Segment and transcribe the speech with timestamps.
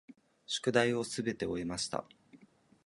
[0.47, 2.05] 宿題をすべて終えました。